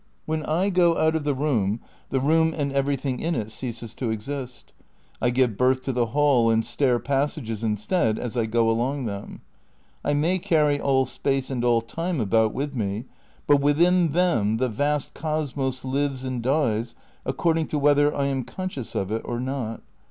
When 0.25 0.41
I 0.41 0.71
go 0.71 0.97
out 0.97 1.15
of 1.15 1.25
the 1.25 1.35
room, 1.35 1.79
the 2.09 2.19
room 2.19 2.55
and 2.57 2.71
everything 2.71 3.19
in 3.19 3.35
it 3.35 3.51
ceases 3.51 3.93
to 3.93 4.09
exist; 4.09 4.73
I 5.21 5.29
give 5.29 5.57
birth 5.59 5.83
to 5.83 5.91
the 5.91 6.07
hall 6.07 6.49
and 6.49 6.65
stair 6.65 6.97
passages 6.97 7.63
instead 7.63 8.17
as 8.17 8.35
I 8.35 8.47
go 8.47 8.67
along 8.67 9.05
them. 9.05 9.41
I 10.03 10.15
may 10.15 10.39
carry 10.39 10.79
all 10.81 11.05
space 11.05 11.51
and 11.51 11.63
all 11.63 11.81
time 11.81 12.19
about 12.19 12.51
with 12.51 12.75
me, 12.75 13.05
but 13.45 13.61
within 13.61 14.13
them 14.13 14.57
the 14.57 14.69
vast 14.69 15.13
cosmos 15.13 15.85
lives 15.85 16.23
and 16.23 16.41
dies 16.41 16.95
according 17.23 17.67
to 17.67 17.77
whether 17.77 18.11
I 18.11 18.25
am 18.25 18.43
conscious 18.43 18.95
of 18.95 19.11
it 19.11 19.21
or 19.23 19.39
not. 19.39 19.83